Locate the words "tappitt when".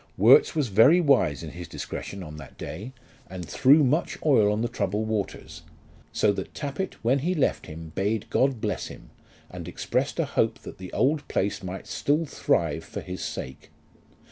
6.55-7.19